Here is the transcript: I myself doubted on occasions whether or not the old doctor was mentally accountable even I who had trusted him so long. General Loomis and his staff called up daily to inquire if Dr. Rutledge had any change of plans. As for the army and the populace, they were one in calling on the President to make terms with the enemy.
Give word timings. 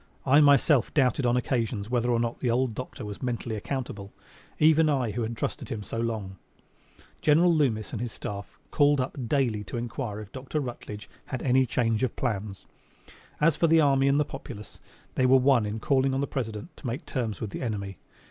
I 0.25 0.41
myself 0.41 0.91
doubted 0.95 1.27
on 1.27 1.37
occasions 1.37 1.87
whether 1.91 2.09
or 2.09 2.19
not 2.19 2.39
the 2.39 2.49
old 2.49 2.73
doctor 2.73 3.05
was 3.05 3.21
mentally 3.21 3.55
accountable 3.55 4.11
even 4.57 4.89
I 4.89 5.11
who 5.11 5.21
had 5.21 5.37
trusted 5.37 5.69
him 5.69 5.83
so 5.83 5.99
long. 5.99 6.37
General 7.21 7.53
Loomis 7.53 7.91
and 7.91 8.01
his 8.01 8.11
staff 8.11 8.57
called 8.71 8.99
up 8.99 9.15
daily 9.27 9.63
to 9.65 9.77
inquire 9.77 10.19
if 10.19 10.31
Dr. 10.31 10.59
Rutledge 10.59 11.07
had 11.25 11.43
any 11.43 11.67
change 11.67 12.01
of 12.01 12.15
plans. 12.15 12.65
As 13.39 13.55
for 13.55 13.67
the 13.67 13.79
army 13.79 14.07
and 14.07 14.19
the 14.19 14.25
populace, 14.25 14.79
they 15.13 15.27
were 15.27 15.37
one 15.37 15.67
in 15.67 15.79
calling 15.79 16.15
on 16.15 16.19
the 16.19 16.25
President 16.25 16.75
to 16.77 16.87
make 16.87 17.05
terms 17.05 17.39
with 17.39 17.51
the 17.51 17.61
enemy. 17.61 17.99